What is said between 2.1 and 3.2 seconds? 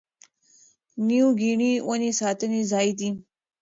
ساتنې ځای دی.